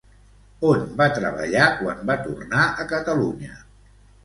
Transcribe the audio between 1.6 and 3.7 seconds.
quan va tornar a Catalunya?